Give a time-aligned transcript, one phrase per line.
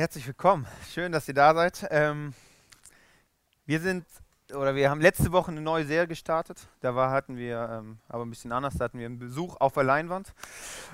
[0.00, 0.66] Herzlich willkommen.
[0.94, 1.86] Schön, dass ihr da seid.
[1.90, 2.32] Ähm,
[3.66, 4.06] wir sind,
[4.50, 6.56] oder wir haben letzte Woche eine neue Serie gestartet.
[6.80, 9.74] Da war, hatten wir ähm, aber ein bisschen anders, da hatten wir einen Besuch auf
[9.74, 10.32] der Leinwand.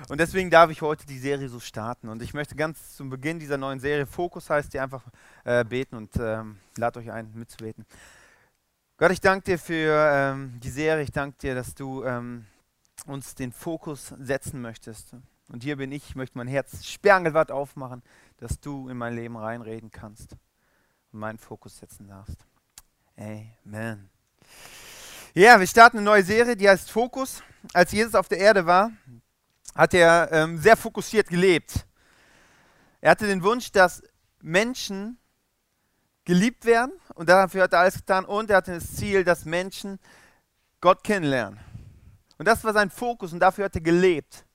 [0.09, 2.09] Und deswegen darf ich heute die Serie so starten.
[2.09, 5.05] Und ich möchte ganz zum Beginn dieser neuen Serie, Fokus heißt die einfach
[5.45, 7.85] äh, beten und ähm, lad euch ein, mitzubeten.
[8.97, 11.03] Gott, ich danke dir für ähm, die Serie.
[11.03, 12.45] Ich danke dir, dass du ähm,
[13.05, 15.15] uns den Fokus setzen möchtest.
[15.49, 18.03] Und hier bin ich, ich möchte mein Herz sperrangelwart aufmachen,
[18.37, 20.33] dass du in mein Leben reinreden kannst
[21.11, 22.45] und meinen Fokus setzen darfst.
[23.17, 24.09] Amen.
[25.33, 27.43] Ja, wir starten eine neue Serie, die heißt Fokus.
[27.73, 28.91] Als Jesus auf der Erde war,
[29.75, 31.85] hat er ähm, sehr fokussiert gelebt.
[33.01, 34.01] Er hatte den Wunsch, dass
[34.41, 35.19] Menschen
[36.25, 39.99] geliebt werden und dafür hat er alles getan und er hatte das Ziel, dass Menschen
[40.81, 41.59] Gott kennenlernen.
[42.37, 44.45] Und das war sein Fokus und dafür hat er gelebt.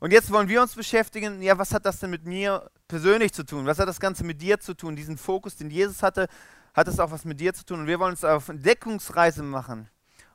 [0.00, 3.44] Und jetzt wollen wir uns beschäftigen, ja, was hat das denn mit mir persönlich zu
[3.44, 3.66] tun?
[3.66, 4.96] Was hat das Ganze mit dir zu tun?
[4.96, 6.26] Diesen Fokus, den Jesus hatte,
[6.74, 7.80] hat es auch was mit dir zu tun.
[7.80, 9.88] Und wir wollen uns auf Entdeckungsreise machen,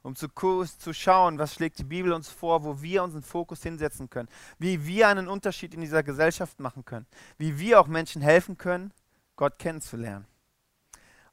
[0.03, 4.09] um zu, zu schauen, was schlägt die Bibel uns vor, wo wir unseren Fokus hinsetzen
[4.09, 7.05] können, wie wir einen Unterschied in dieser Gesellschaft machen können,
[7.37, 8.93] wie wir auch Menschen helfen können,
[9.35, 10.25] Gott kennenzulernen.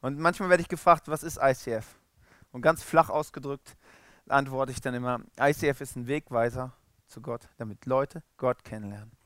[0.01, 1.87] Und manchmal werde ich gefragt, was ist ICF?
[2.51, 3.77] Und ganz flach ausgedrückt
[4.29, 6.73] antworte ich dann immer, ICF ist ein Wegweiser
[7.07, 9.22] zu Gott, damit Leute Gott kennenlernen.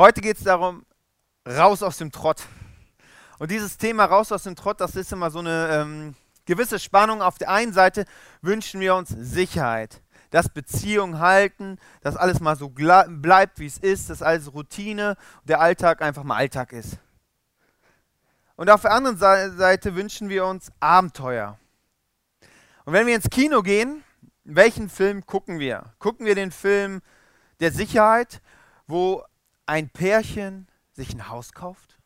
[0.00, 0.86] Heute geht es darum,
[1.44, 2.46] raus aus dem Trott.
[3.40, 6.14] Und dieses Thema raus aus dem Trott, das ist immer so eine ähm,
[6.46, 7.20] gewisse Spannung.
[7.20, 8.04] Auf der einen Seite
[8.40, 14.08] wünschen wir uns Sicherheit, dass Beziehungen halten, dass alles mal so bleibt, wie es ist,
[14.08, 16.98] dass alles Routine, der Alltag einfach mal Alltag ist.
[18.54, 21.58] Und auf der anderen Seite wünschen wir uns Abenteuer.
[22.84, 24.04] Und wenn wir ins Kino gehen,
[24.44, 25.92] welchen Film gucken wir?
[25.98, 27.02] Gucken wir den Film
[27.58, 28.40] der Sicherheit,
[28.86, 29.24] wo
[29.68, 31.98] ein Pärchen sich ein Haus kauft,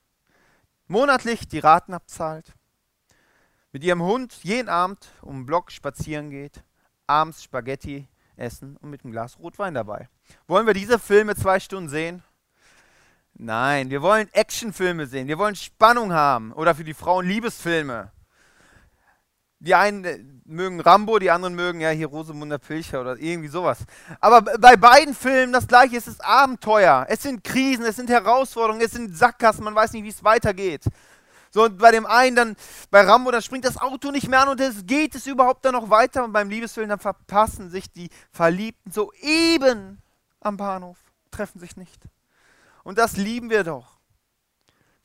[0.89, 2.55] monatlich die Raten abzahlt,
[3.71, 6.65] mit ihrem Hund jeden Abend um den Block spazieren geht,
[7.07, 10.09] abends Spaghetti essen und mit einem Glas Rotwein dabei.
[10.49, 12.25] Wollen wir diese Filme zwei Stunden sehen?
[13.35, 18.11] Nein, wir wollen Actionfilme sehen, wir wollen Spannung haben oder für die Frauen Liebesfilme.
[19.63, 23.79] Die einen äh, mögen Rambo, die anderen mögen ja hier Rosemunder Pilcher oder irgendwie sowas.
[24.21, 27.07] Aber bei beiden Filmen das gleiche, es ist Abenteuer.
[27.09, 30.85] Es sind Krisen, es sind Herausforderungen, es sind Sackgassen, man weiß nicht, wie es weitergeht.
[31.53, 32.57] So, und bei dem einen dann,
[32.91, 35.75] bei Rambo, dann springt das Auto nicht mehr an und es geht es überhaupt dann
[35.75, 36.25] noch weiter.
[36.25, 40.03] Und beim Liebesfilm, dann verpassen sich die Verliebten so eben
[40.41, 40.99] am Bahnhof,
[41.31, 42.03] treffen sich nicht.
[42.83, 43.99] Und das lieben wir doch.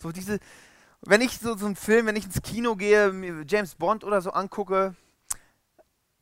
[0.02, 0.40] So diese,
[1.02, 4.32] wenn ich so, so einen Film, wenn ich ins Kino gehe, James Bond oder so
[4.32, 4.96] angucke,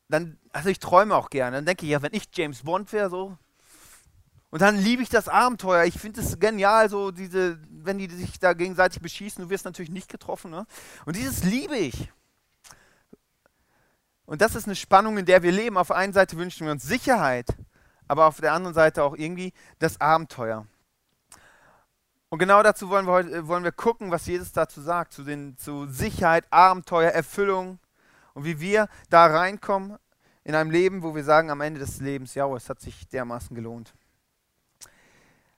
[0.09, 1.57] dann, also ich träume auch gerne.
[1.57, 3.37] Dann denke ich, ja, wenn ich James Bond wäre, so.
[4.51, 5.83] Und dann liebe ich das Abenteuer.
[5.85, 9.91] Ich finde es genial, so diese, wenn die sich da gegenseitig beschießen, du wirst natürlich
[9.91, 10.51] nicht getroffen.
[10.51, 10.65] Ne?
[11.05, 12.09] Und dieses liebe ich.
[14.25, 15.77] Und das ist eine Spannung, in der wir leben.
[15.77, 17.47] Auf der einen Seite wünschen wir uns Sicherheit,
[18.07, 20.65] aber auf der anderen Seite auch irgendwie das Abenteuer.
[22.35, 25.23] Und genau dazu wollen wir heute äh, wollen wir gucken, was Jesus dazu sagt, zu,
[25.23, 27.79] den, zu Sicherheit, Abenteuer, Erfüllung
[28.33, 29.97] und wie wir da reinkommen
[30.43, 33.55] in einem Leben, wo wir sagen am Ende des Lebens, ja, es hat sich dermaßen
[33.55, 33.93] gelohnt.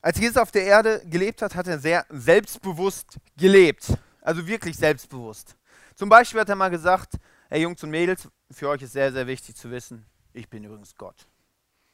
[0.03, 3.97] Als Jesus auf der Erde gelebt hat, hat er sehr selbstbewusst gelebt.
[4.21, 5.55] Also wirklich selbstbewusst.
[5.95, 7.15] Zum Beispiel hat er mal gesagt,
[7.49, 10.95] hey Jungs und Mädels, für euch ist sehr, sehr wichtig zu wissen, ich bin übrigens
[10.95, 11.25] Gott.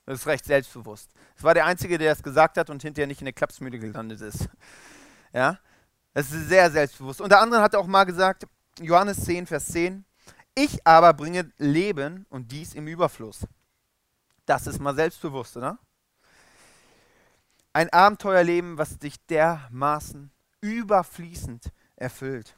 [0.06, 1.09] Das ist recht selbstbewusst.
[1.38, 4.22] Es war der Einzige, der es gesagt hat und hinterher nicht in der Klapsmühle gelandet
[4.22, 4.50] ist.
[5.31, 5.58] Ja,
[6.14, 7.22] das ist sehr selbstbewusst.
[7.22, 8.46] Unter anderem hat er auch mal gesagt,
[8.80, 10.03] Johannes 10, Vers 10,
[10.56, 13.47] ich aber bringe Leben und dies im Überfluss.
[14.46, 15.80] Das ist mal selbstbewusst, oder?
[17.72, 20.31] Ein Abenteuerleben, was dich dermaßen
[20.62, 22.56] überfließend erfüllt.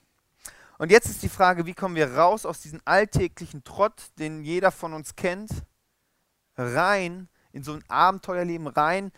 [0.78, 4.72] Und jetzt ist die Frage, wie kommen wir raus aus diesem alltäglichen Trott, den jeder
[4.72, 5.52] von uns kennt,
[6.58, 9.12] rein in so ein Abenteuerleben rein,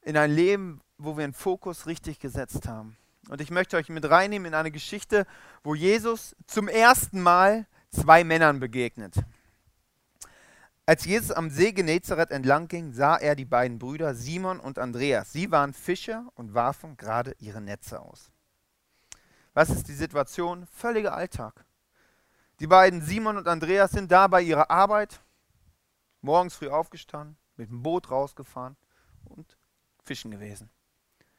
[0.00, 2.96] in ein Leben, wo wir einen Fokus richtig gesetzt haben.
[3.28, 5.26] Und ich möchte euch mit reinnehmen in eine Geschichte,
[5.62, 9.16] wo Jesus zum ersten Mal zwei Männern begegnet.
[10.86, 15.32] Als Jesus am See Genezareth entlang ging, sah er die beiden Brüder Simon und Andreas.
[15.32, 18.30] Sie waren Fischer und warfen gerade ihre Netze aus.
[19.52, 20.66] Was ist die Situation?
[20.66, 21.64] Völliger Alltag.
[22.60, 25.20] Die beiden Simon und Andreas sind da bei ihrer Arbeit
[26.24, 28.76] morgens früh aufgestanden, mit dem Boot rausgefahren
[29.24, 29.56] und
[30.02, 30.70] fischen gewesen.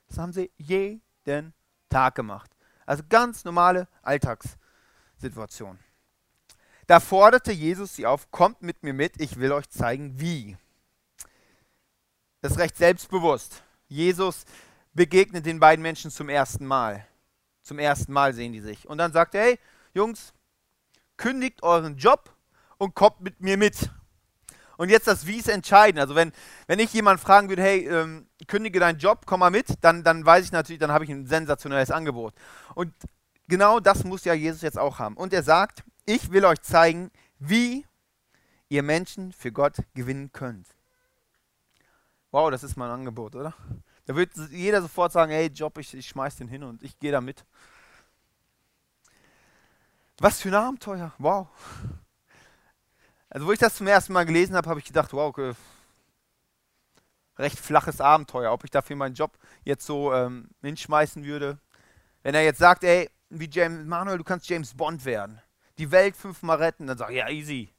[0.07, 1.53] Das haben sie jeden
[1.89, 2.55] Tag gemacht.
[2.85, 5.79] Also ganz normale Alltagssituation.
[6.87, 10.55] Da forderte Jesus sie auf, kommt mit mir mit, ich will euch zeigen, wie.
[12.41, 13.63] Das ist recht selbstbewusst.
[13.87, 14.45] Jesus
[14.93, 17.07] begegnet den beiden Menschen zum ersten Mal.
[17.63, 18.87] Zum ersten Mal sehen die sich.
[18.87, 19.59] Und dann sagt er, hey,
[19.95, 20.31] Jungs,
[21.17, 22.31] kündigt euren Job
[22.77, 23.89] und kommt mit mir mit.
[24.77, 25.99] Und jetzt das Wie ist entscheidend.
[25.99, 26.31] Also wenn,
[26.67, 30.25] wenn ich jemanden fragen würde, hey, ähm, kündige deinen Job, komm mal mit, dann, dann
[30.25, 32.33] weiß ich natürlich, dann habe ich ein sensationelles Angebot.
[32.73, 32.93] Und
[33.47, 35.17] genau das muss ja Jesus jetzt auch haben.
[35.17, 37.85] Und er sagt, ich will euch zeigen, wie
[38.69, 40.67] ihr Menschen für Gott gewinnen könnt.
[42.31, 43.53] Wow, das ist mein Angebot, oder?
[44.05, 47.11] Da wird jeder sofort sagen, hey Job, ich, ich schmeiß den hin und ich gehe
[47.11, 47.45] da mit.
[50.19, 51.47] Was für ein Abenteuer, wow.
[53.35, 55.51] Also wo ich das zum ersten Mal gelesen habe, habe ich gedacht, wow, okay,
[57.37, 61.59] recht flaches Abenteuer, ob ich dafür meinen Job jetzt so ähm, hinschmeißen würde.
[62.23, 65.41] Wenn er jetzt sagt, ey, wie James Manuel, du kannst James Bond werden,
[65.77, 67.73] die Welt fünfmal retten, dann sag ich, ja, easy.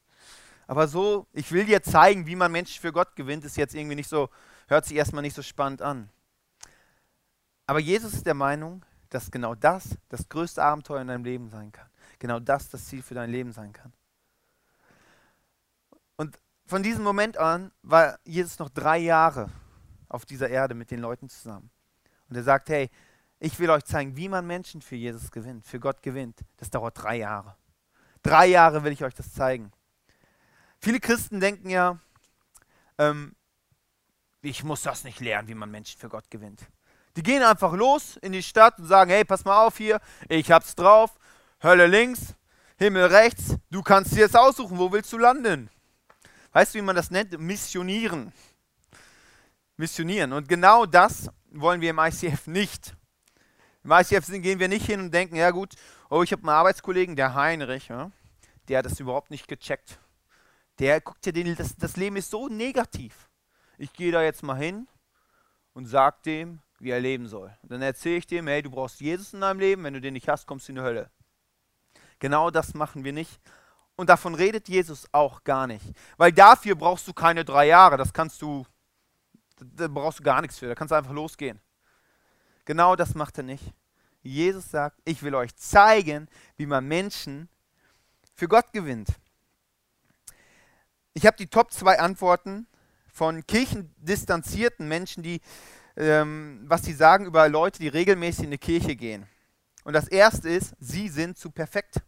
[0.66, 3.96] Aber so, ich will dir zeigen, wie man Menschen für Gott gewinnt, ist jetzt irgendwie
[3.96, 4.28] nicht so,
[4.68, 6.10] hört sich erstmal nicht so spannend an.
[7.66, 11.72] Aber Jesus ist der Meinung, dass genau das das größte Abenteuer in deinem Leben sein
[11.72, 11.88] kann.
[12.18, 13.94] Genau das das Ziel für dein Leben sein kann.
[16.66, 19.48] Von diesem Moment an war Jesus noch drei Jahre
[20.08, 21.70] auf dieser Erde mit den Leuten zusammen.
[22.28, 22.90] Und er sagt, hey,
[23.38, 26.40] ich will euch zeigen, wie man Menschen für Jesus gewinnt, für Gott gewinnt.
[26.56, 27.56] Das dauert drei Jahre.
[28.22, 29.70] Drei Jahre will ich euch das zeigen.
[30.80, 32.00] Viele Christen denken ja,
[32.98, 33.36] ähm,
[34.42, 36.62] ich muss das nicht lernen, wie man Menschen für Gott gewinnt.
[37.16, 40.50] Die gehen einfach los in die Stadt und sagen, hey, pass mal auf hier, ich
[40.50, 41.16] hab's drauf,
[41.62, 42.34] Hölle links,
[42.76, 45.70] Himmel rechts, du kannst dir jetzt aussuchen, wo willst du landen?
[46.56, 47.38] Weißt du, wie man das nennt?
[47.38, 48.32] Missionieren.
[49.76, 50.32] Missionieren.
[50.32, 52.96] Und genau das wollen wir im ICF nicht.
[53.84, 55.74] Im ICF gehen wir nicht hin und denken, ja gut,
[56.08, 58.10] oh, ich habe einen Arbeitskollegen, der Heinrich, ja,
[58.68, 59.98] der hat das überhaupt nicht gecheckt.
[60.78, 63.28] Der guckt ja, das, das Leben ist so negativ.
[63.76, 64.88] Ich gehe da jetzt mal hin
[65.74, 67.54] und sage dem, wie er leben soll.
[67.64, 70.14] Und dann erzähle ich dem, hey, du brauchst Jesus in deinem Leben, wenn du den
[70.14, 71.10] nicht hast, kommst du in die Hölle.
[72.18, 73.42] Genau das machen wir nicht.
[73.96, 75.84] Und davon redet Jesus auch gar nicht.
[76.16, 77.96] Weil dafür brauchst du keine drei Jahre.
[77.96, 78.66] Das kannst du,
[79.58, 80.68] da brauchst du gar nichts für.
[80.68, 81.60] Da kannst du einfach losgehen.
[82.64, 83.64] Genau das macht er nicht.
[84.22, 87.48] Jesus sagt, ich will euch zeigen, wie man Menschen
[88.34, 89.08] für Gott gewinnt.
[91.14, 92.66] Ich habe die Top zwei Antworten
[93.10, 95.40] von kirchendistanzierten Menschen, die
[95.96, 99.26] ähm, was sie sagen über Leute, die regelmäßig in die Kirche gehen.
[99.84, 102.02] Und das erste ist, sie sind zu perfekt.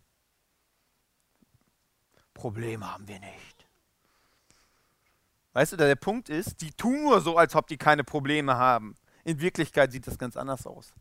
[2.39, 3.67] Probleme haben wir nicht.
[5.55, 8.95] Weißt du, der Punkt ist, die tun nur so, als ob die keine Probleme haben.
[9.25, 10.95] In Wirklichkeit sieht das ganz anders aus.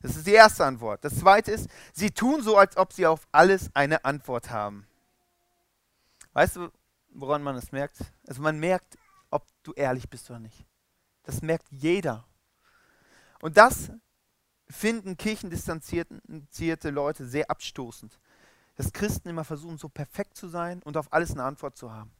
[0.00, 1.04] Das ist die erste Antwort.
[1.04, 4.86] Das zweite ist, sie tun so, als ob sie auf alles eine Antwort haben.
[6.34, 6.70] Weißt du,
[7.08, 7.96] woran man es merkt?
[8.28, 8.96] Also man merkt,
[9.30, 10.64] ob du ehrlich bist oder nicht.
[11.24, 12.24] Das merkt jeder.
[13.42, 13.90] Und das
[14.70, 18.20] finden kirchendistanzierte Leute sehr abstoßend.
[18.78, 22.12] Dass Christen immer versuchen, so perfekt zu sein und auf alles eine Antwort zu haben.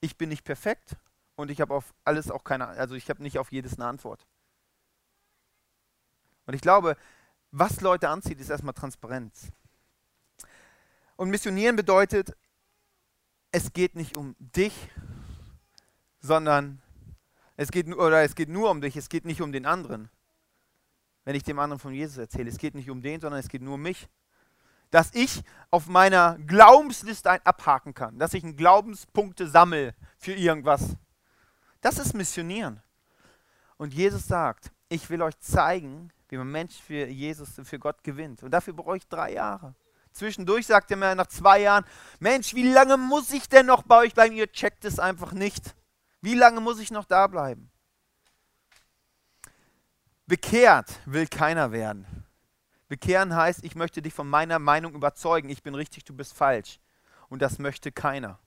[0.00, 0.96] Ich bin nicht perfekt
[1.36, 4.26] und ich habe auf alles auch keine, also ich habe nicht auf jedes eine Antwort.
[6.46, 6.96] Und ich glaube,
[7.52, 9.52] was Leute anzieht, ist erstmal Transparenz.
[11.14, 12.36] Und missionieren bedeutet,
[13.52, 14.90] es geht nicht um dich,
[16.18, 16.82] sondern
[17.56, 20.10] es geht, oder es geht nur um dich, es geht nicht um den anderen.
[21.22, 23.62] Wenn ich dem anderen von Jesus erzähle, es geht nicht um den, sondern es geht
[23.62, 24.08] nur um mich.
[24.94, 30.96] Dass ich auf meiner Glaubensliste ein abhaken kann, dass ich einen Glaubenspunkte sammle für irgendwas.
[31.80, 32.80] Das ist Missionieren.
[33.76, 38.44] Und Jesus sagt, ich will euch zeigen, wie man Mensch für Jesus, für Gott gewinnt.
[38.44, 39.74] Und dafür brauche ich drei Jahre.
[40.12, 41.84] Zwischendurch sagt er mir nach zwei Jahren,
[42.20, 44.36] Mensch, wie lange muss ich denn noch bei euch bleiben?
[44.36, 45.74] Ihr checkt es einfach nicht.
[46.20, 47.68] Wie lange muss ich noch da bleiben?
[50.26, 52.06] Bekehrt will keiner werden.
[52.88, 56.80] Bekehren heißt, ich möchte dich von meiner Meinung überzeugen, ich bin richtig, du bist falsch.
[57.28, 58.38] Und das möchte keiner.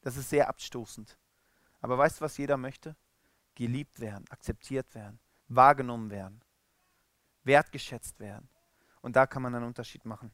[0.00, 1.18] Das ist sehr abstoßend.
[1.80, 2.96] Aber weißt du, was jeder möchte?
[3.54, 5.18] Geliebt werden, akzeptiert werden,
[5.48, 6.42] wahrgenommen werden,
[7.44, 8.48] wertgeschätzt werden.
[9.02, 10.32] Und da kann man einen Unterschied machen.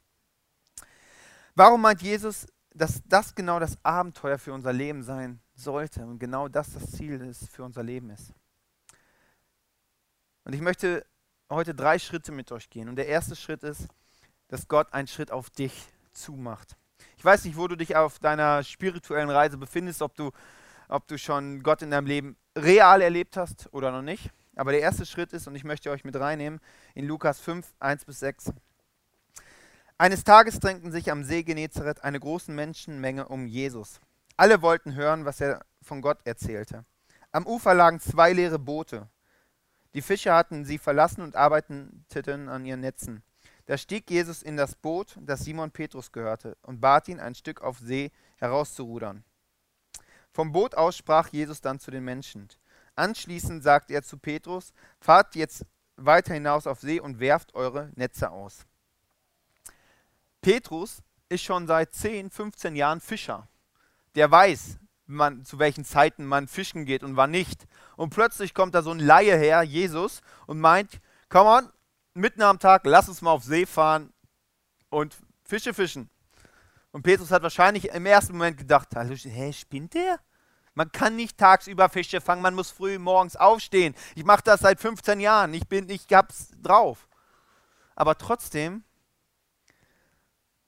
[1.54, 6.48] Warum meint Jesus, dass das genau das Abenteuer für unser Leben sein sollte und genau
[6.48, 8.32] das das Ziel ist für unser Leben ist.
[10.44, 11.06] Und ich möchte
[11.54, 12.88] heute drei Schritte mit euch gehen.
[12.88, 13.88] Und der erste Schritt ist,
[14.48, 16.76] dass Gott einen Schritt auf dich zumacht.
[17.16, 20.30] Ich weiß nicht, wo du dich auf deiner spirituellen Reise befindest, ob du,
[20.88, 24.30] ob du schon Gott in deinem Leben real erlebt hast oder noch nicht.
[24.56, 26.60] Aber der erste Schritt ist, und ich möchte euch mit reinnehmen,
[26.94, 28.52] in Lukas 5, 1 bis 6.
[29.96, 34.00] Eines Tages drängten sich am See Genezareth eine große Menschenmenge um Jesus.
[34.36, 36.84] Alle wollten hören, was er von Gott erzählte.
[37.30, 39.08] Am Ufer lagen zwei leere Boote.
[39.94, 43.22] Die Fischer hatten sie verlassen und arbeiteten an ihren Netzen.
[43.66, 47.60] Da stieg Jesus in das Boot, das Simon Petrus gehörte, und bat ihn, ein Stück
[47.60, 49.24] auf See herauszurudern.
[50.32, 52.48] Vom Boot aus sprach Jesus dann zu den Menschen.
[52.96, 55.64] Anschließend sagte er zu Petrus, fahrt jetzt
[55.96, 58.66] weiter hinaus auf See und werft eure Netze aus.
[60.40, 63.48] Petrus ist schon seit 10, 15 Jahren Fischer.
[64.14, 67.66] Der weiß, man, zu welchen Zeiten man fischen geht und wann nicht.
[68.02, 71.72] Und plötzlich kommt da so ein Laie her, Jesus, und meint, komm on,
[72.14, 74.12] mitten am Tag, lass uns mal auf See fahren
[74.90, 76.10] und Fische fischen.
[76.90, 80.18] Und Petrus hat wahrscheinlich im ersten Moment gedacht, hä, spinnt der?
[80.74, 83.94] Man kann nicht tagsüber Fische fangen, man muss früh morgens aufstehen.
[84.16, 87.06] Ich mache das seit 15 Jahren, ich bin, ich hab's drauf.
[87.94, 88.82] Aber trotzdem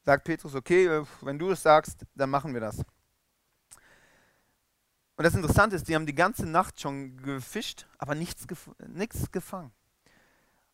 [0.02, 2.84] sagt Petrus, okay, wenn du es sagst, dann machen wir das.
[5.16, 9.30] Und das Interessante ist, die haben die ganze Nacht schon gefischt, aber nichts, gef nichts
[9.30, 9.72] gefangen.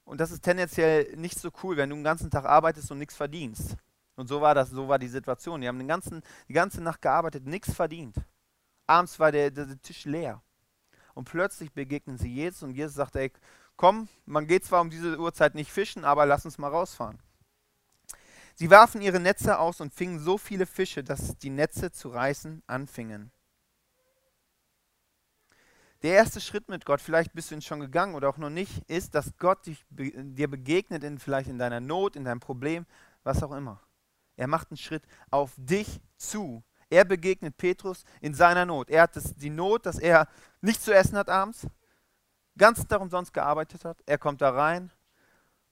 [0.05, 3.15] Und das ist tendenziell nicht so cool, wenn du den ganzen Tag arbeitest und nichts
[3.15, 3.77] verdienst.
[4.17, 5.61] Und so war das, so war die Situation.
[5.61, 8.17] Die haben den ganzen, die ganze Nacht gearbeitet, nichts verdient.
[8.87, 10.43] Abends war der, der Tisch leer.
[11.15, 13.33] Und plötzlich begegnen sie Jesus und Jesus sagt, ey,
[13.77, 17.19] komm, man geht zwar um diese Uhrzeit nicht fischen, aber lass uns mal rausfahren.
[18.55, 22.63] Sie warfen ihre Netze aus und fingen so viele Fische, dass die Netze zu reißen
[22.67, 23.31] anfingen.
[26.03, 28.89] Der erste Schritt mit Gott, vielleicht bist du ihn schon gegangen oder auch noch nicht,
[28.89, 32.87] ist, dass Gott dich, dir begegnet, in, vielleicht in deiner Not, in deinem Problem,
[33.23, 33.81] was auch immer.
[34.37, 36.63] Er macht einen Schritt auf dich zu.
[36.89, 38.89] Er begegnet Petrus in seiner Not.
[38.89, 40.27] Er hat das, die Not, dass er
[40.63, 41.67] nichts zu essen hat abends,
[42.57, 43.99] ganz darum sonst gearbeitet hat.
[44.07, 44.91] Er kommt da rein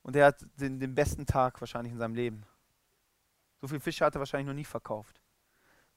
[0.03, 2.45] und er hat den, den besten Tag wahrscheinlich in seinem Leben.
[3.61, 5.21] So viel Fische hat er wahrscheinlich noch nie verkauft.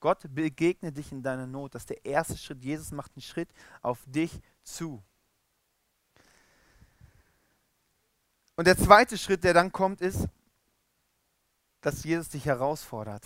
[0.01, 1.75] Gott begegnet dich in deiner Not.
[1.75, 2.63] Das ist der erste Schritt.
[2.63, 3.49] Jesus macht einen Schritt
[3.81, 5.01] auf dich zu.
[8.55, 10.27] Und der zweite Schritt, der dann kommt, ist,
[11.81, 13.23] dass Jesus dich herausfordert.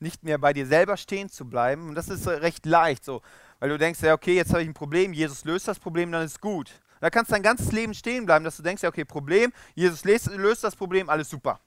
[0.00, 1.88] Nicht mehr bei dir selber stehen zu bleiben.
[1.88, 3.22] Und das ist recht leicht so,
[3.58, 6.24] weil du denkst, ja, okay, jetzt habe ich ein Problem, Jesus löst das Problem, dann
[6.24, 6.80] ist gut.
[7.00, 10.04] Da kannst du dein ganzes Leben stehen bleiben, dass du denkst, ja, okay, Problem, Jesus
[10.04, 11.60] löst das Problem, alles super.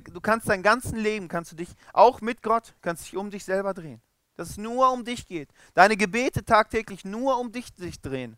[0.00, 3.44] Du kannst dein ganzes Leben, kannst du dich, auch mit Gott, kannst dich um dich
[3.44, 4.00] selber drehen.
[4.36, 5.50] Dass es nur um dich geht.
[5.74, 8.36] Deine Gebete tagtäglich nur um dich sich drehen.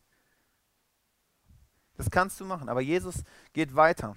[1.97, 2.69] Das kannst du machen.
[2.69, 3.23] Aber Jesus
[3.53, 4.17] geht weiter.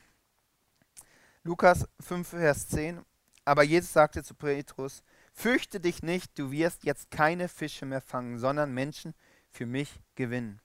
[1.43, 3.00] Lukas 5, Vers 10.
[3.46, 5.01] Aber Jesus sagte zu Petrus,
[5.34, 9.15] fürchte dich nicht, du wirst jetzt keine Fische mehr fangen, sondern Menschen
[9.50, 10.62] für mich gewinnen.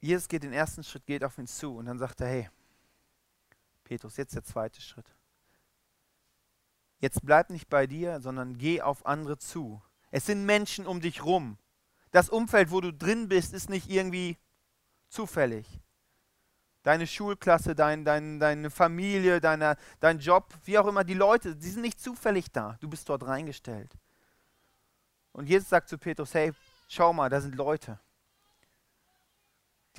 [0.00, 2.50] Jesus geht den ersten Schritt, geht auf ihn zu und dann sagt er, hey,
[3.84, 5.14] Petrus, jetzt der zweite Schritt.
[6.98, 9.82] Jetzt bleib nicht bei dir, sondern geh auf andere zu.
[10.10, 11.58] Es sind Menschen um dich rum.
[12.10, 14.38] Das Umfeld, wo du drin bist, ist nicht irgendwie
[15.08, 15.80] zufällig.
[16.82, 21.68] Deine Schulklasse, dein, dein, deine Familie, deine, dein Job, wie auch immer, die Leute, die
[21.68, 22.76] sind nicht zufällig da.
[22.80, 23.92] Du bist dort reingestellt.
[25.32, 26.52] Und Jesus sagt zu Petrus, hey,
[26.88, 28.00] schau mal, da sind Leute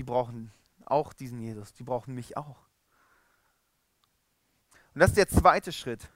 [0.01, 0.51] die brauchen
[0.83, 2.57] auch diesen Jesus, die brauchen mich auch.
[4.95, 6.09] Und das ist der zweite Schritt.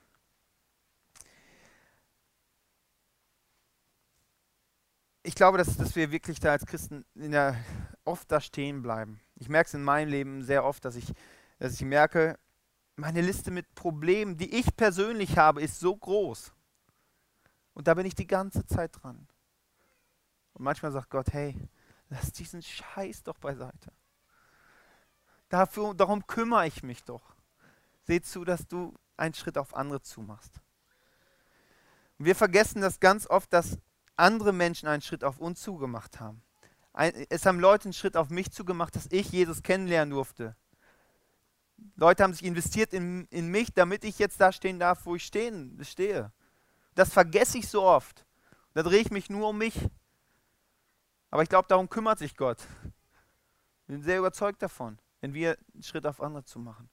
[5.22, 7.64] Ich glaube, dass, dass wir wirklich da als Christen der,
[8.06, 9.22] oft da stehen bleiben.
[9.36, 11.14] Ich merke es in meinem Leben sehr oft, dass ich,
[11.60, 12.40] dass ich merke,
[12.96, 16.52] meine Liste mit Problemen, die ich persönlich habe, ist so groß.
[17.76, 19.28] Und da bin ich die ganze Zeit dran.
[20.54, 21.56] Und manchmal sagt Gott, hey,
[22.10, 23.92] Lass diesen Scheiß doch beiseite.
[25.50, 27.36] Dafür, darum kümmere ich mich doch.
[28.04, 30.62] Seh zu, dass du einen Schritt auf andere zumachst.
[32.18, 33.78] Und wir vergessen das ganz oft, dass
[34.16, 36.42] andere Menschen einen Schritt auf uns zugemacht haben.
[36.94, 40.56] es haben Leute einen Schritt auf mich zugemacht, dass ich Jesus kennenlernen durfte.
[41.96, 45.26] Leute haben sich investiert in, in mich, damit ich jetzt da stehen darf, wo ich
[45.26, 46.32] stehen, stehe.
[46.94, 48.26] Das vergesse ich so oft.
[48.74, 49.90] Da drehe ich mich nur um mich.
[51.36, 52.66] Aber ich glaube, darum kümmert sich Gott.
[53.82, 56.90] Ich bin sehr überzeugt davon, wenn wir einen Schritt auf andere zu machen.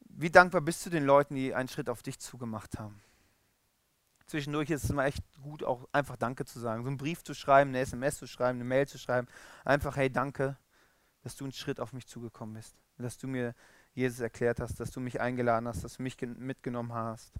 [0.00, 3.00] Wie dankbar bist du den Leuten, die einen Schritt auf dich zugemacht haben?
[4.26, 6.82] Zwischendurch ist es immer echt gut, auch einfach Danke zu sagen.
[6.82, 9.26] So einen Brief zu schreiben, eine SMS zu schreiben, eine Mail zu schreiben.
[9.64, 10.58] Einfach, hey, danke,
[11.22, 12.76] dass du einen Schritt auf mich zugekommen bist.
[12.98, 13.54] Dass du mir
[13.94, 17.32] Jesus erklärt hast, dass du mich eingeladen hast, dass du mich mitgenommen hast.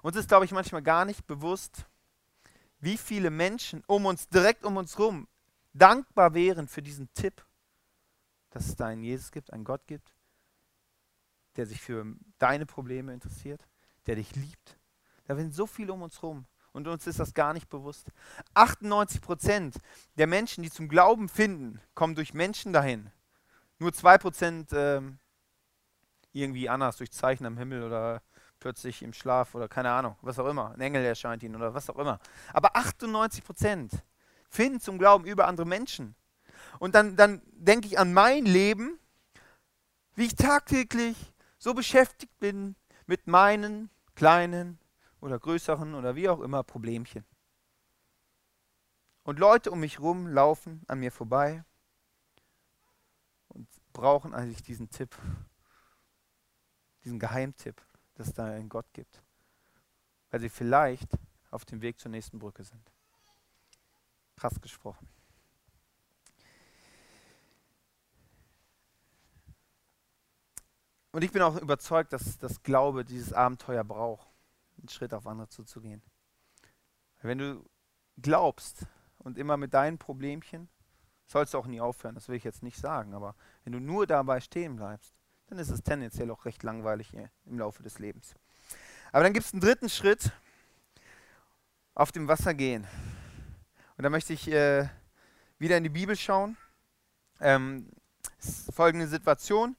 [0.00, 1.84] Uns ist, glaube ich, manchmal gar nicht bewusst,
[2.80, 5.28] wie viele Menschen um uns, direkt um uns herum,
[5.72, 7.44] dankbar wären für diesen Tipp,
[8.50, 10.14] dass es da einen Jesus gibt, einen Gott gibt,
[11.56, 12.06] der sich für
[12.38, 13.66] deine Probleme interessiert,
[14.06, 14.78] der dich liebt.
[15.26, 16.46] Da sind so viele um uns herum.
[16.72, 18.12] Und uns ist das gar nicht bewusst.
[18.54, 19.78] 98 Prozent
[20.16, 23.10] der Menschen, die zum Glauben finden, kommen durch Menschen dahin.
[23.78, 25.18] Nur 2 Prozent ähm,
[26.32, 28.22] irgendwie anders, durch Zeichen am Himmel oder
[28.60, 30.72] plötzlich im Schlaf oder keine Ahnung, was auch immer.
[30.72, 32.18] Ein Engel erscheint ihnen oder was auch immer.
[32.52, 33.92] Aber 98 Prozent
[34.48, 36.14] finden zum Glauben über andere Menschen.
[36.78, 38.98] Und dann, dann denke ich an mein Leben,
[40.14, 44.78] wie ich tagtäglich so beschäftigt bin mit meinen kleinen
[45.20, 47.24] oder größeren oder wie auch immer Problemchen.
[49.22, 51.64] Und Leute um mich herum laufen an mir vorbei
[53.48, 55.16] und brauchen eigentlich diesen Tipp,
[57.04, 57.82] diesen Geheimtipp,
[58.18, 59.22] dass es da einen Gott gibt,
[60.30, 61.08] weil sie vielleicht
[61.50, 62.92] auf dem Weg zur nächsten Brücke sind.
[64.36, 65.08] Krass gesprochen.
[71.12, 74.28] Und ich bin auch überzeugt, dass das Glaube dieses Abenteuer braucht,
[74.78, 76.02] einen Schritt auf andere zuzugehen.
[77.22, 77.64] Wenn du
[78.18, 78.86] glaubst
[79.18, 80.68] und immer mit deinen Problemchen,
[81.26, 83.34] sollst du auch nie aufhören, das will ich jetzt nicht sagen, aber
[83.64, 85.17] wenn du nur dabei stehen bleibst,
[85.48, 87.12] dann ist es tendenziell auch recht langweilig
[87.46, 88.34] im Laufe des Lebens.
[89.12, 90.30] Aber dann gibt es einen dritten Schritt,
[91.94, 92.86] auf dem Wasser gehen.
[93.96, 94.88] Und da möchte ich äh,
[95.58, 96.56] wieder in die Bibel schauen.
[97.40, 97.90] Ähm,
[98.72, 99.76] folgende Situation.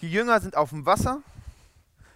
[0.00, 1.22] Die Jünger sind auf dem Wasser.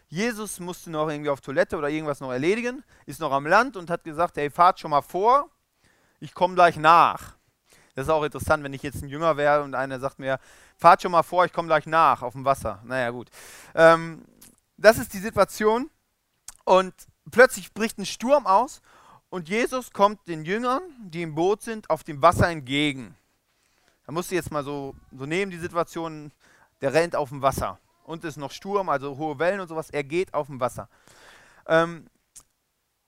[0.08, 3.90] Jesus musste noch irgendwie auf Toilette oder irgendwas noch erledigen, ist noch am Land und
[3.90, 5.50] hat gesagt, hey, fahrt schon mal vor,
[6.20, 7.36] ich komme gleich nach.
[7.94, 10.40] Das ist auch interessant, wenn ich jetzt ein Jünger wäre und einer sagt mir,
[10.76, 12.80] fahrt schon mal vor, ich komme gleich nach auf dem Wasser.
[12.84, 13.28] Naja, gut.
[13.74, 14.24] Ähm,
[14.76, 15.90] das ist die Situation.
[16.64, 16.94] Und
[17.30, 18.80] plötzlich bricht ein Sturm aus
[19.30, 23.14] und Jesus kommt den Jüngern, die im Boot sind, auf dem Wasser entgegen.
[24.06, 26.32] Da musst du jetzt mal so, so nehmen, die Situation,
[26.80, 27.78] der rennt auf dem Wasser.
[28.04, 29.90] Und es ist noch Sturm, also hohe Wellen und sowas.
[29.90, 30.88] Er geht auf dem Wasser.
[31.66, 32.06] Ähm,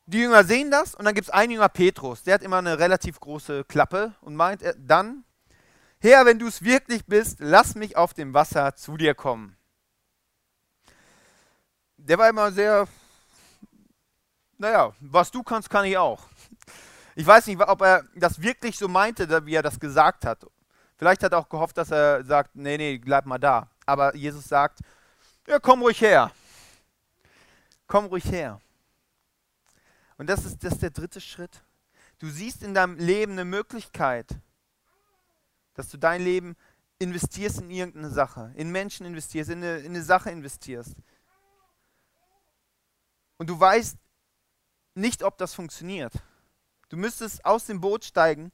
[0.07, 2.79] die Jünger sehen das und dann gibt es einen Jünger, Petrus, der hat immer eine
[2.79, 5.25] relativ große Klappe und meint dann,
[5.99, 9.57] Herr, wenn du es wirklich bist, lass mich auf dem Wasser zu dir kommen.
[11.97, 12.87] Der war immer sehr,
[14.59, 16.29] naja, was du kannst, kann ich auch.
[17.17, 20.47] Ich weiß nicht, ob er das wirklich so meinte, wie er das gesagt hat.
[20.97, 23.69] Vielleicht hat er auch gehofft, dass er sagt, nee, nee, bleib mal da.
[23.87, 24.81] Aber Jesus sagt,
[25.47, 26.31] ja, komm ruhig her.
[27.87, 28.61] Komm ruhig her.
[30.19, 31.63] Und das ist, das ist der dritte Schritt.
[32.19, 34.35] Du siehst in deinem Leben eine Möglichkeit,
[35.75, 36.57] dass du dein Leben
[36.99, 40.95] investierst in irgendeine Sache, in Menschen investierst, in eine, in eine Sache investierst.
[43.37, 43.99] Und du weißt
[44.95, 46.15] nicht, ob das funktioniert.
[46.89, 48.51] Du müsstest aus dem Boot steigen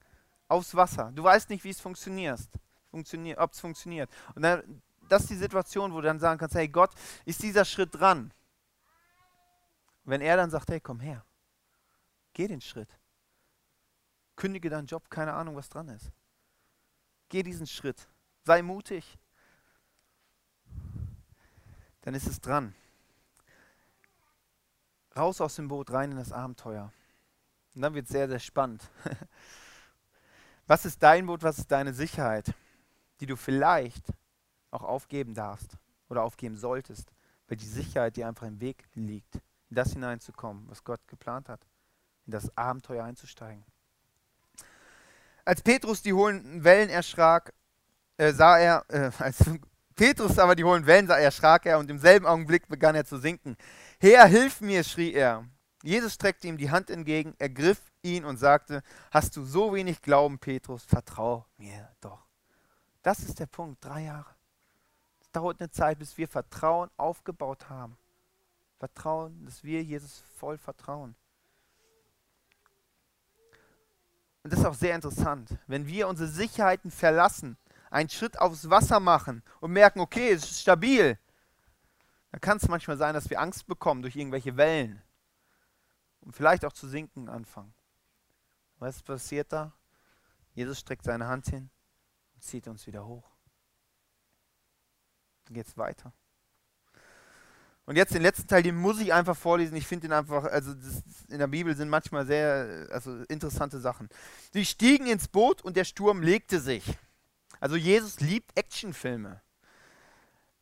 [0.49, 1.11] aufs Wasser.
[1.15, 2.41] Du weißt nicht, wie es funktioniert,
[2.91, 4.09] funktioniert ob es funktioniert.
[4.35, 6.91] Und dann, das ist die Situation, wo du dann sagen kannst, hey Gott,
[7.23, 8.33] ist dieser Schritt dran?
[10.03, 11.23] Wenn er dann sagt, hey, komm her,
[12.33, 12.89] Geh den Schritt.
[14.35, 16.11] Kündige deinen Job, keine Ahnung, was dran ist.
[17.29, 18.07] Geh diesen Schritt.
[18.43, 19.17] Sei mutig.
[22.01, 22.75] Dann ist es dran.
[25.15, 26.91] Raus aus dem Boot, rein in das Abenteuer.
[27.75, 28.89] Und dann wird es sehr, sehr spannend.
[30.65, 32.53] Was ist dein Boot, was ist deine Sicherheit,
[33.19, 34.13] die du vielleicht
[34.71, 37.11] auch aufgeben darfst oder aufgeben solltest,
[37.47, 39.35] weil die Sicherheit dir einfach im Weg liegt,
[39.69, 41.67] in das hineinzukommen, was Gott geplant hat
[42.25, 43.63] in das Abenteuer einzusteigen.
[45.45, 47.53] Als Petrus die hohen Wellen erschrak,
[48.17, 49.43] äh, sah er, äh, als
[49.95, 53.17] Petrus aber die hohen Wellen sah, erschrak er und im selben Augenblick begann er zu
[53.17, 53.57] sinken.
[53.99, 55.45] Herr, hilf mir, schrie er.
[55.83, 60.39] Jesus streckte ihm die Hand entgegen, ergriff ihn und sagte, hast du so wenig Glauben,
[60.39, 62.25] Petrus, vertrau mir doch.
[63.01, 64.33] Das ist der Punkt, drei Jahre.
[65.19, 67.97] Es dauert eine Zeit, bis wir Vertrauen aufgebaut haben.
[68.79, 71.15] Vertrauen, dass wir Jesus voll vertrauen.
[74.43, 77.57] Und das ist auch sehr interessant, wenn wir unsere Sicherheiten verlassen,
[77.89, 81.17] einen Schritt aufs Wasser machen und merken, okay, es ist stabil,
[82.31, 85.01] dann kann es manchmal sein, dass wir Angst bekommen durch irgendwelche Wellen
[86.21, 87.73] und vielleicht auch zu sinken anfangen.
[88.79, 89.71] Was passiert da?
[90.53, 91.69] Jesus streckt seine Hand hin
[92.33, 93.29] und zieht uns wieder hoch.
[95.45, 96.11] Dann geht es weiter.
[97.85, 99.75] Und jetzt den letzten Teil, den muss ich einfach vorlesen.
[99.75, 104.07] Ich finde den einfach, also das, in der Bibel sind manchmal sehr also interessante Sachen.
[104.53, 106.83] Sie stiegen ins Boot und der Sturm legte sich.
[107.59, 109.41] Also Jesus liebt Actionfilme.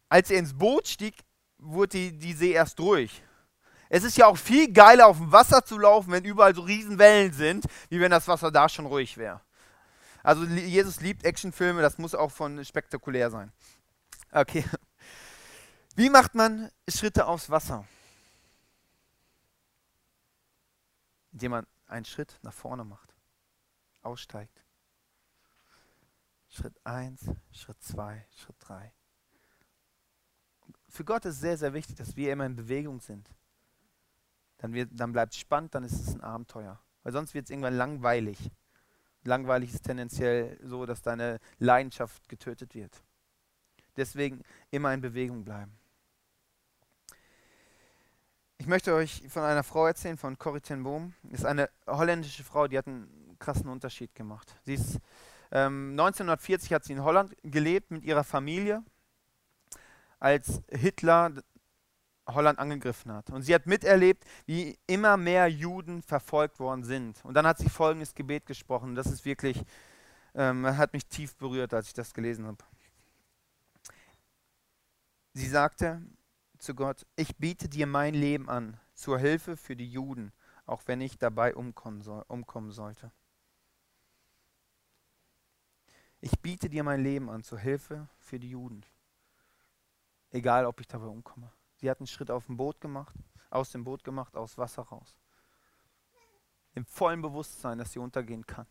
[0.09, 1.15] Als er ins Boot stieg,
[1.59, 3.23] wurde die, die See erst ruhig.
[3.89, 7.33] Es ist ja auch viel geiler, auf dem Wasser zu laufen, wenn überall so Riesenwellen
[7.33, 9.41] sind, wie wenn das Wasser da schon ruhig wäre.
[10.23, 13.51] Also Jesus liebt Actionfilme, das muss auch von spektakulär sein.
[14.31, 14.63] Okay.
[15.95, 17.85] Wie macht man Schritte aufs Wasser?
[21.33, 23.13] Indem man einen Schritt nach vorne macht,
[24.01, 24.63] aussteigt.
[26.49, 28.93] Schritt 1, Schritt 2, Schritt 3.
[30.89, 33.29] Für Gott ist sehr, sehr wichtig, dass wir immer in Bewegung sind.
[34.57, 36.81] Dann, dann bleibt es spannend, dann ist es ein Abenteuer.
[37.03, 38.51] Weil sonst wird es irgendwann langweilig.
[39.23, 43.01] Langweilig ist tendenziell so, dass deine Leidenschaft getötet wird.
[43.95, 45.80] Deswegen immer in Bewegung bleiben.
[48.61, 51.15] Ich möchte euch von einer Frau erzählen, von Corrie ten Boom.
[51.31, 54.55] ist eine holländische Frau, die hat einen krassen Unterschied gemacht.
[54.61, 54.99] Sie ist,
[55.49, 58.83] ähm, 1940 hat sie in Holland gelebt mit ihrer Familie,
[60.19, 61.31] als Hitler
[62.27, 63.31] Holland angegriffen hat.
[63.31, 67.19] Und sie hat miterlebt, wie immer mehr Juden verfolgt worden sind.
[67.25, 68.93] Und dann hat sie folgendes Gebet gesprochen.
[68.93, 69.59] Das ist wirklich,
[70.35, 72.63] ähm, hat mich tief berührt, als ich das gelesen habe.
[75.33, 76.03] Sie sagte
[76.61, 80.31] zu Gott, ich biete dir mein Leben an, zur Hilfe für die Juden,
[80.65, 83.11] auch wenn ich dabei umkommen, soll, umkommen sollte.
[86.19, 88.85] Ich biete dir mein Leben an, zur Hilfe für die Juden,
[90.29, 91.51] egal ob ich dabei umkomme.
[91.77, 93.15] Sie hat einen Schritt auf dem Boot gemacht,
[93.49, 95.17] aus dem Boot gemacht, aus Wasser raus.
[96.73, 98.67] Im vollen Bewusstsein, dass sie untergehen kann.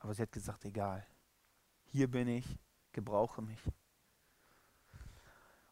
[0.00, 1.06] Aber sie hat gesagt, egal,
[1.84, 2.58] hier bin ich,
[2.90, 3.60] gebrauche mich.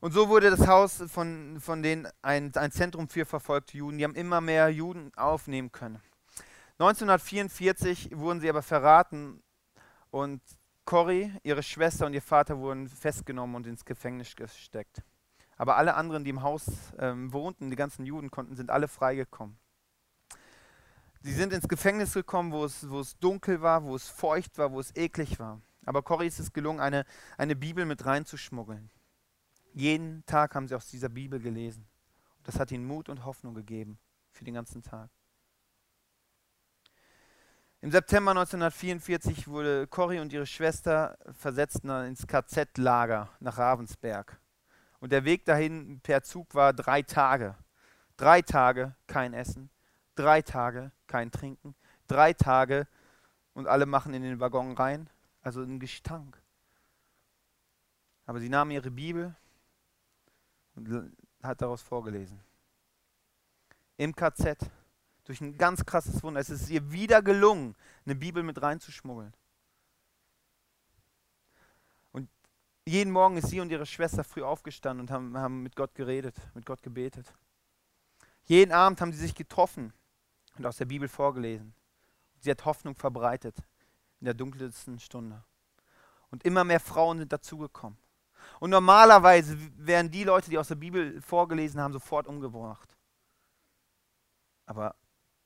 [0.00, 3.98] Und so wurde das Haus von, von denen ein, ein Zentrum für verfolgte Juden.
[3.98, 6.00] Die haben immer mehr Juden aufnehmen können.
[6.78, 9.42] 1944 wurden sie aber verraten
[10.10, 10.40] und
[10.84, 15.02] Corrie, ihre Schwester und ihr Vater wurden festgenommen und ins Gefängnis gesteckt.
[15.56, 16.64] Aber alle anderen, die im Haus
[16.98, 19.58] ähm, wohnten, die ganzen Juden konnten, sind alle freigekommen.
[21.20, 24.70] Sie sind ins Gefängnis gekommen, wo es, wo es dunkel war, wo es feucht war,
[24.70, 25.60] wo es eklig war.
[25.84, 27.04] Aber Corrie ist es gelungen, eine,
[27.36, 28.88] eine Bibel mit reinzuschmuggeln.
[29.78, 31.86] Jeden Tag haben sie aus dieser Bibel gelesen.
[32.42, 33.96] Das hat ihnen Mut und Hoffnung gegeben
[34.32, 35.08] für den ganzen Tag.
[37.80, 44.40] Im September 1944 wurde Corrie und ihre Schwester versetzt ins KZ-Lager nach Ravensberg.
[44.98, 47.54] Und der Weg dahin per Zug war drei Tage.
[48.16, 49.70] Drei Tage kein Essen,
[50.16, 51.76] drei Tage kein Trinken,
[52.08, 52.88] drei Tage
[53.52, 55.08] und alle machen in den Waggon rein,
[55.40, 56.42] also ein Gestank.
[58.26, 59.36] Aber sie nahmen ihre Bibel
[60.78, 62.40] und hat daraus vorgelesen.
[63.96, 64.58] Im KZ,
[65.24, 69.34] durch ein ganz krasses Wunder, es ist ihr wieder gelungen, eine Bibel mit reinzuschmuggeln.
[72.12, 72.30] Und
[72.86, 76.36] jeden Morgen ist sie und ihre Schwester früh aufgestanden und haben, haben mit Gott geredet,
[76.54, 77.34] mit Gott gebetet.
[78.44, 79.92] Jeden Abend haben sie sich getroffen
[80.56, 81.74] und aus der Bibel vorgelesen.
[82.38, 83.56] Sie hat Hoffnung verbreitet
[84.20, 85.42] in der dunkelsten Stunde.
[86.30, 87.98] Und immer mehr Frauen sind dazugekommen.
[88.60, 92.96] Und normalerweise wären die Leute, die aus der Bibel vorgelesen haben, sofort umgebracht.
[94.66, 94.94] Aber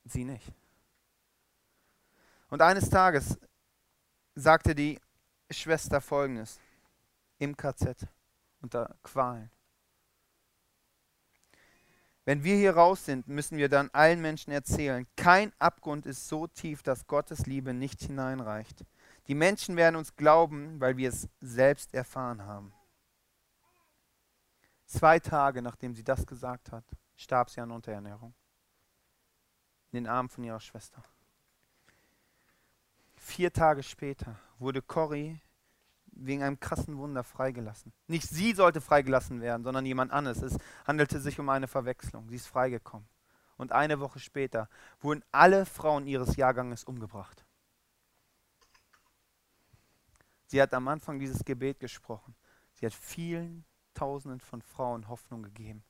[0.04, 0.52] sie nicht.
[2.48, 3.38] Und eines Tages
[4.34, 4.98] sagte die
[5.50, 6.58] Schwester folgendes
[7.38, 8.06] im KZ
[8.60, 9.50] unter Qualen.
[12.24, 16.46] Wenn wir hier raus sind, müssen wir dann allen Menschen erzählen, kein Abgrund ist so
[16.46, 18.84] tief, dass Gottes Liebe nicht hineinreicht.
[19.26, 22.72] Die Menschen werden uns glauben, weil wir es selbst erfahren haben.
[24.92, 26.84] Zwei Tage nachdem sie das gesagt hat,
[27.16, 28.34] starb sie an Unterernährung.
[29.90, 31.02] In den Armen von ihrer Schwester.
[33.16, 35.40] Vier Tage später wurde Corrie
[36.08, 37.94] wegen einem krassen Wunder freigelassen.
[38.06, 40.42] Nicht sie sollte freigelassen werden, sondern jemand anderes.
[40.42, 42.28] Es handelte sich um eine Verwechslung.
[42.28, 43.08] Sie ist freigekommen.
[43.56, 44.68] Und eine Woche später
[45.00, 47.46] wurden alle Frauen ihres Jahrganges umgebracht.
[50.48, 52.34] Sie hat am Anfang dieses Gebet gesprochen.
[52.74, 55.84] Sie hat vielen Tausenden von Frauen Hoffnung gegeben.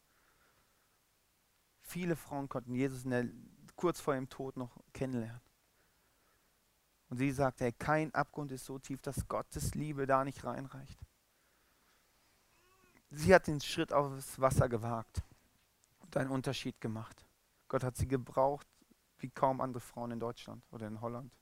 [1.81, 3.27] Viele Frauen konnten Jesus der,
[3.77, 5.41] kurz vor ihrem Tod noch kennenlernen.
[7.09, 10.99] Und sie sagte, hey, kein Abgrund ist so tief, dass Gottes Liebe da nicht reinreicht.
[13.11, 15.23] Sie hat den Schritt aufs Wasser gewagt
[15.99, 17.27] und einen Unterschied gemacht.
[17.69, 18.67] Gott hat sie gebraucht
[19.19, 21.37] wie kaum andere Frauen in Deutschland oder in Holland.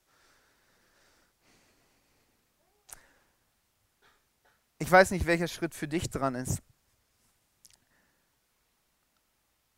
[4.90, 6.60] Ich weiß nicht, welcher Schritt für dich dran ist.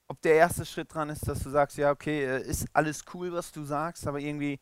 [0.08, 3.30] Ob der erste Schritt dran ist, dass du sagst, ja, okay, äh, ist alles cool,
[3.30, 4.58] was du sagst, aber irgendwie,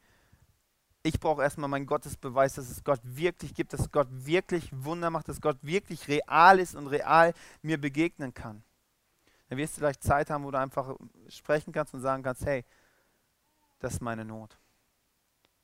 [1.04, 5.28] ich brauche erstmal meinen Gottesbeweis, dass es Gott wirklich gibt, dass Gott wirklich Wunder macht,
[5.28, 7.32] dass Gott wirklich real ist und real
[7.62, 8.64] mir begegnen kann.
[9.50, 10.96] Dann wirst du vielleicht Zeit haben, wo du einfach
[11.28, 12.64] sprechen kannst und sagen kannst, hey,
[13.78, 14.59] das ist meine Not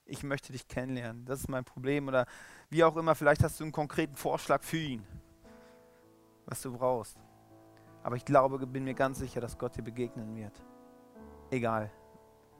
[0.07, 2.25] ich möchte dich kennenlernen, das ist mein Problem oder
[2.69, 5.05] wie auch immer, vielleicht hast du einen konkreten Vorschlag für ihn,
[6.45, 7.17] was du brauchst.
[8.03, 10.63] Aber ich glaube, bin mir ganz sicher, dass Gott dir begegnen wird.
[11.51, 11.91] Egal,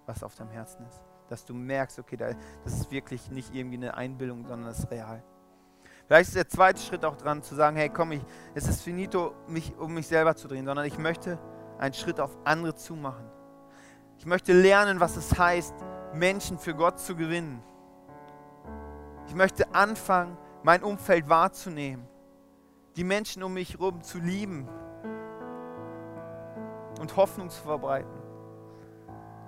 [0.05, 1.01] was auf deinem Herzen ist.
[1.29, 5.23] Dass du merkst, okay, das ist wirklich nicht irgendwie eine Einbildung, sondern es ist real.
[6.05, 8.21] Vielleicht ist der zweite Schritt auch dran, zu sagen, hey komm, ich,
[8.55, 11.37] es ist finito, mich, um mich selber zu drehen, sondern ich möchte
[11.79, 13.29] einen Schritt auf andere zu machen.
[14.17, 15.75] Ich möchte lernen, was es heißt,
[16.17, 17.63] Menschen für Gott zu gewinnen.
[19.27, 22.07] Ich möchte anfangen, mein Umfeld wahrzunehmen,
[22.95, 24.67] die Menschen um mich herum zu lieben
[26.99, 28.17] und Hoffnung zu verbreiten,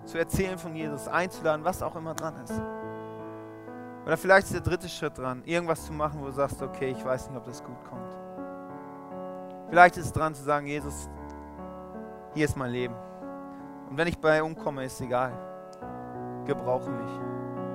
[0.05, 2.61] zu erzählen von Jesus, einzuladen, was auch immer dran ist.
[4.05, 7.03] Oder vielleicht ist der dritte Schritt dran, irgendwas zu machen, wo du sagst, okay, ich
[7.03, 8.15] weiß nicht, ob das gut kommt.
[9.69, 11.09] Vielleicht ist es dran zu sagen, Jesus,
[12.33, 12.95] hier ist mein Leben.
[13.89, 15.48] Und wenn ich bei umkomme, ist egal.
[16.49, 17.11] Gebrauche mich.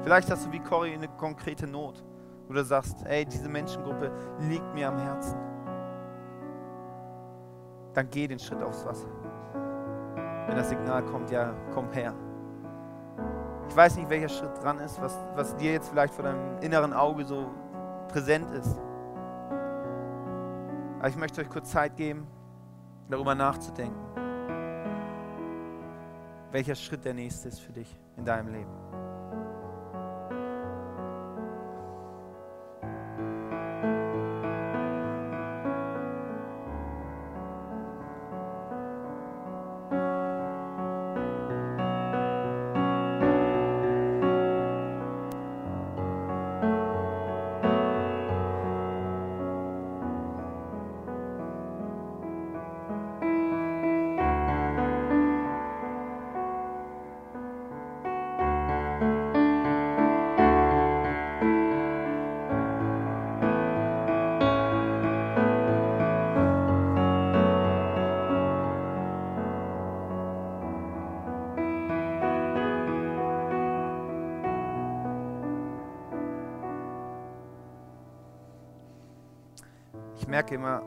[0.02, 2.02] Vielleicht hast du wie Cory eine konkrete Not,
[2.48, 4.10] wo du sagst, ey, diese Menschengruppe
[4.40, 5.38] liegt mir am Herzen.
[7.92, 9.06] Dann geh den Schritt aufs Wasser.
[10.48, 12.12] Wenn das Signal kommt, ja, komm her.
[13.68, 16.92] Ich weiß nicht, welcher Schritt dran ist, was, was dir jetzt vielleicht vor deinem inneren
[16.92, 17.48] Auge so
[18.08, 18.76] präsent ist.
[20.98, 22.26] Aber ich möchte euch kurz Zeit geben,
[23.08, 24.00] darüber nachzudenken.
[26.50, 28.83] Welcher Schritt der nächste ist für dich in deinem Leben?
[80.26, 80.82] Merke immer,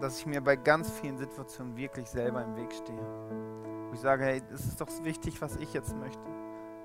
[0.00, 3.00] dass ich mir bei ganz vielen Situationen wirklich selber im Weg stehe.
[3.88, 6.22] Wo ich sage, hey, das ist doch wichtig, was ich jetzt möchte.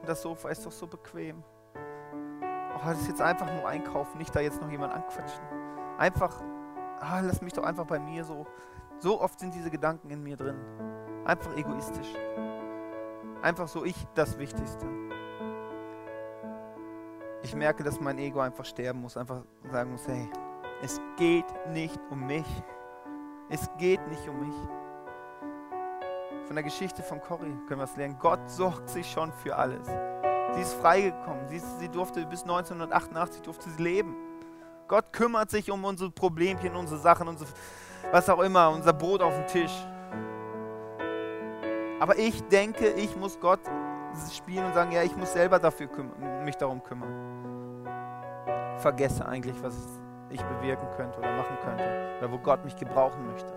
[0.02, 1.44] Und das Sofa ist doch so bequem.
[2.76, 5.44] Oh, das ist jetzt einfach nur einkaufen, nicht da jetzt noch jemand anquatschen.
[5.98, 6.42] Einfach,
[7.00, 8.46] ah, lass mich doch einfach bei mir so.
[9.00, 10.58] So oft sind diese Gedanken in mir drin.
[11.26, 12.14] Einfach egoistisch.
[13.42, 14.88] Einfach so ich das Wichtigste.
[17.44, 20.30] Ich merke, dass mein Ego einfach sterben muss, einfach sagen muss, hey,
[20.84, 22.46] es geht nicht um mich.
[23.50, 24.56] Es geht nicht um mich.
[26.46, 28.18] Von der Geschichte von Cory können wir es lernen.
[28.20, 29.88] Gott sorgt sich schon für alles.
[30.54, 31.48] Sie ist freigekommen.
[31.48, 34.14] Sie, sie durfte bis 1988 durfte sie leben.
[34.90, 37.50] Gott kümmert sich um unsere Problemchen, unsere Sachen, unsere,
[38.12, 39.88] was auch immer, unser Brot auf dem Tisch.
[42.02, 43.62] Aber ich denke, ich muss Gott
[44.34, 45.88] spielen und sagen, ja, ich muss selber dafür
[46.44, 47.86] mich darum kümmern.
[48.80, 50.03] Vergesse eigentlich, was ich
[50.34, 53.54] ich bewirken könnte oder machen könnte oder wo Gott mich gebrauchen möchte.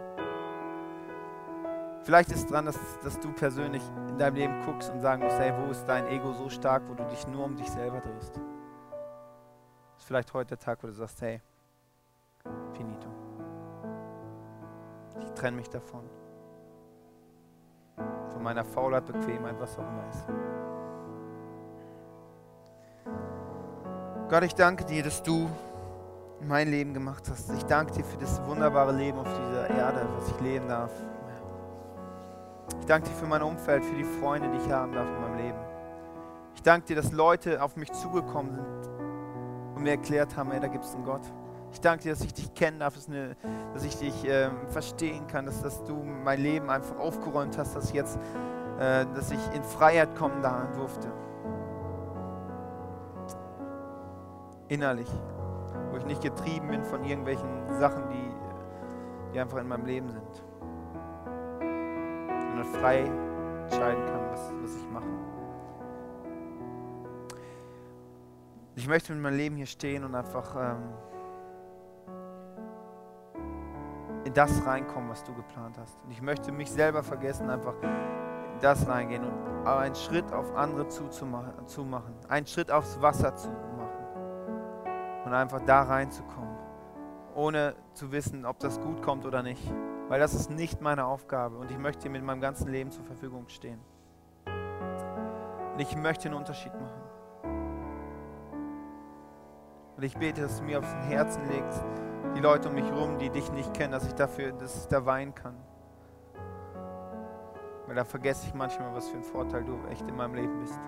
[2.03, 5.39] Vielleicht ist es dran, dass, dass du persönlich in deinem Leben guckst und sagen musst,
[5.41, 8.41] hey, wo ist dein Ego so stark, wo du dich nur um dich selber drehst.
[9.97, 11.41] Ist vielleicht heute der Tag, wo du sagst, hey,
[12.75, 13.09] finito.
[15.21, 16.05] Ich trenne mich davon.
[17.97, 20.27] Von meiner Faulheit, Bequemheit, was auch immer ist.
[24.29, 25.49] Gott, ich danke dir, dass du
[26.40, 27.51] mein Leben gemacht hast.
[27.53, 30.92] Ich danke dir für das wunderbare Leben auf dieser Erde, was ich leben darf.
[32.81, 35.37] Ich danke dir für mein Umfeld, für die Freunde, die ich haben darf in meinem
[35.38, 35.59] Leben.
[36.55, 40.68] Ich danke dir, dass Leute auf mich zugekommen sind und mir erklärt haben, ey, da
[40.68, 41.22] gibt es einen Gott.
[41.72, 43.37] Ich danke dir, dass ich dich kennen darf, dass, eine,
[43.75, 47.92] dass ich dich äh, verstehen kann, dass, dass, du mein Leben einfach aufgeräumt hast, dass,
[47.92, 48.18] jetzt,
[48.79, 51.09] äh, dass ich in Freiheit kommen durfte.
[54.68, 55.09] Innerlich
[55.97, 60.45] wo ich nicht getrieben bin von irgendwelchen Sachen, die, die einfach in meinem Leben sind.
[61.59, 62.99] Sondern frei
[63.63, 65.07] entscheiden kann, was, was ich mache.
[68.75, 70.83] Ich möchte mit meinem Leben hier stehen und einfach ähm,
[74.25, 75.97] in das reinkommen, was du geplant hast.
[76.05, 80.89] Und ich möchte mich selber vergessen, einfach in das reingehen und einen Schritt auf andere
[80.89, 83.76] zuzumachen, zumachen, einen Schritt aufs Wasser zu machen
[85.27, 86.57] und einfach da reinzukommen,
[87.35, 89.62] ohne zu wissen, ob das gut kommt oder nicht.
[90.09, 93.05] Weil das ist nicht meine Aufgabe und ich möchte dir mit meinem ganzen Leben zur
[93.05, 93.81] Verfügung stehen.
[94.47, 97.03] Und ich möchte einen Unterschied machen.
[99.97, 101.85] Und ich bete, dass du mir aufs Herzen legst,
[102.37, 105.05] die Leute um mich herum, die dich nicht kennen, dass ich dafür, dass ich da
[105.07, 105.57] weinen kann.
[107.87, 110.79] Weil da vergesse ich manchmal, was für ein Vorteil du echt in meinem Leben bist.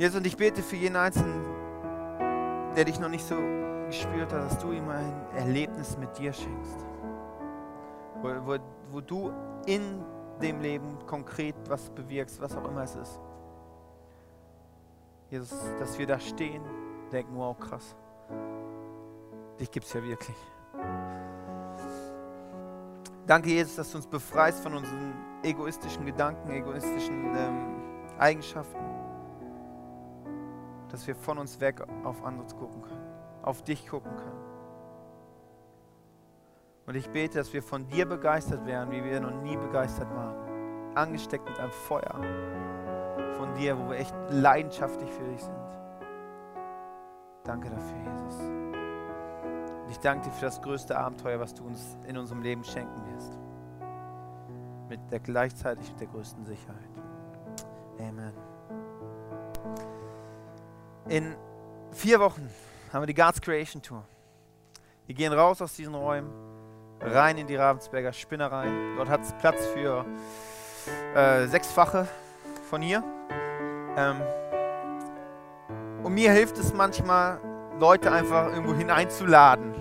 [0.00, 1.44] Jesus, und ich bete für jeden Einzelnen,
[2.74, 3.36] der dich noch nicht so
[3.86, 6.78] gespürt hat, dass du ihm ein Erlebnis mit dir schenkst.
[8.22, 8.56] Wo, wo,
[8.92, 9.30] wo du
[9.66, 10.02] in
[10.40, 13.20] dem Leben konkret was bewirkst, was auch immer es ist.
[15.28, 16.62] Jesus, dass wir da stehen,
[17.12, 17.94] denken, wow, krass.
[19.60, 20.36] Dich gibt es ja wirklich.
[23.26, 27.82] Danke, Jesus, dass du uns befreist von unseren egoistischen Gedanken, egoistischen ähm,
[28.18, 28.99] Eigenschaften.
[30.90, 33.06] Dass wir von uns weg auf andere gucken können,
[33.42, 34.50] auf dich gucken können.
[36.86, 40.96] Und ich bete, dass wir von dir begeistert werden, wie wir noch nie begeistert waren.
[40.96, 42.20] Angesteckt mit einem Feuer
[43.36, 45.56] von dir, wo wir echt leidenschaftlich für dich sind.
[47.44, 48.40] Danke dafür, Jesus.
[48.40, 53.02] Und ich danke dir für das größte Abenteuer, was du uns in unserem Leben schenken
[53.14, 53.38] wirst.
[54.88, 56.90] Mit der gleichzeitig mit der größten Sicherheit.
[57.98, 58.49] Amen.
[61.10, 61.34] In
[61.90, 62.48] vier Wochen
[62.92, 64.04] haben wir die Guards Creation Tour.
[65.06, 66.30] Wir gehen raus aus diesen Räumen
[67.00, 68.68] rein in die Ravensberger Spinnerei.
[68.96, 70.04] Dort hat es Platz für
[71.16, 72.06] äh, sechsfache
[72.68, 73.02] von hier.
[73.96, 74.22] Ähm,
[76.04, 77.40] und mir hilft es manchmal,
[77.80, 79.74] Leute einfach irgendwo hineinzuladen.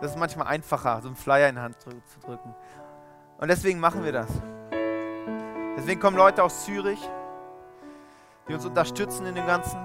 [0.00, 1.90] Das ist manchmal einfacher, so einen Flyer in die Hand zu
[2.24, 2.54] drücken.
[3.38, 4.28] Und deswegen machen wir das.
[5.76, 7.00] Deswegen kommen Leute aus Zürich,
[8.50, 9.78] die uns unterstützen in dem Ganzen.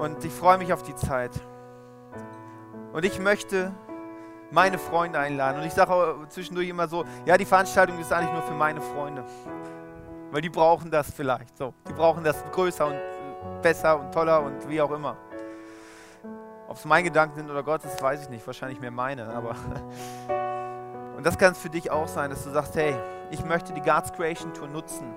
[0.00, 1.30] Und ich freue mich auf die Zeit.
[2.92, 3.72] Und ich möchte
[4.50, 5.60] meine Freunde einladen.
[5.60, 9.24] Und ich sage zwischendurch immer so, ja, die Veranstaltung ist eigentlich nur für meine Freunde.
[10.32, 11.72] Weil die brauchen das vielleicht so.
[11.88, 15.16] Die brauchen das größer und besser und toller und wie auch immer.
[16.66, 18.44] Ob es meine Gedanken sind oder Gottes, weiß ich nicht.
[18.44, 19.28] Wahrscheinlich mehr meine.
[19.28, 19.50] Aber
[21.16, 22.96] und das kann es für dich auch sein, dass du sagst, hey,
[23.30, 25.14] ich möchte die God's Creation Tour nutzen,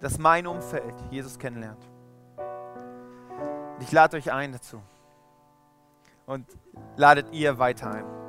[0.00, 1.84] dass mein Umfeld Jesus kennenlernt.
[3.80, 4.82] Ich lade euch ein dazu
[6.26, 6.46] und
[6.96, 8.27] ladet ihr weiter ein.